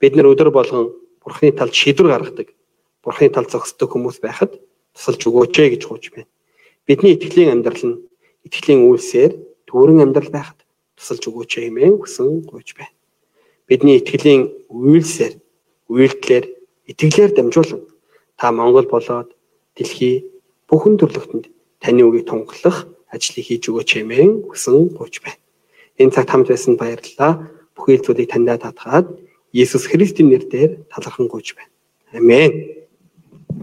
[0.00, 0.92] Бид нар өдөр болгон
[1.24, 2.48] Бурхны талд шийдвэр гаргадаг,
[3.00, 4.60] Бурхны талд зогсдог хүмүүс байхад
[4.92, 6.28] тусалж өгөөч гэж гуйж байна.
[6.86, 8.00] Бидний итгэлийн амьдрал нь
[8.46, 9.32] итгэлийн үйлсээр
[9.68, 10.58] төрөн амьдрал байхад
[10.96, 12.94] тусалж өгөөч ээ хэмээн хүсэн гуйж байна
[13.68, 15.40] бидний итгэлийн үйлсээр
[15.88, 16.44] үйлдэлээр
[16.92, 17.82] итгэлээр дамжуулан
[18.36, 19.32] та Монгол болоод
[19.76, 20.28] дэлхий
[20.68, 21.48] бүхэн төрлөختөнд
[21.80, 25.40] таны үгийг тунгалах ажлыг хийж өгөөч хэмээн хүсэн гуйж байна.
[25.96, 27.48] Энэ цагт хамт байсан баярлалаа.
[27.72, 29.06] Бүхэл зүйлийг таньдаа татгаад
[29.54, 31.72] Иесус Христийн нэрээр талархан гуйж байна.
[32.12, 32.73] Амен.